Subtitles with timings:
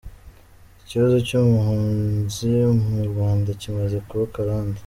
[0.81, 2.51] Ikibazo cy’ubuhunzi
[2.83, 4.79] mu Rwanda kimaze kuba akarande.